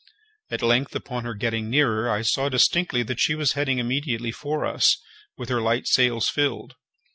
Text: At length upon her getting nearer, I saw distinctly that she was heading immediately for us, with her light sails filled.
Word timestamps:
At 0.49 0.63
length 0.63 0.95
upon 0.95 1.25
her 1.25 1.35
getting 1.35 1.69
nearer, 1.69 2.09
I 2.09 2.23
saw 2.23 2.49
distinctly 2.49 3.03
that 3.03 3.19
she 3.19 3.35
was 3.35 3.51
heading 3.51 3.77
immediately 3.77 4.31
for 4.31 4.65
us, 4.65 4.97
with 5.37 5.49
her 5.49 5.61
light 5.61 5.85
sails 5.87 6.27
filled. 6.27 6.73